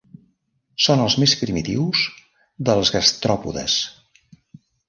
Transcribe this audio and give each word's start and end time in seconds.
Són 0.85 1.03
els 1.03 1.17
més 1.23 1.35
primitius 1.43 2.01
dels 2.71 2.93
gastròpodes. 2.97 3.77